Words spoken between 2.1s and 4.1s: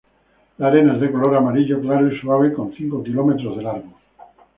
y suave, con cinco kilómetros de largo.